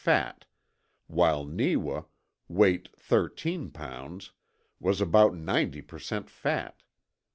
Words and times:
fat; 0.03 0.45
while 1.05 1.45
Neewa, 1.45 2.01
weight 2.47 2.89
thirteen 2.97 3.69
pounds, 3.69 4.31
was 4.79 4.99
about 4.99 5.35
90 5.35 5.83
per 5.83 5.99
cent. 5.99 6.27
fat. 6.27 6.81